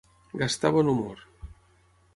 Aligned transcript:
Gastar 0.43 0.71
bon 0.77 0.89
humor. 0.95 1.23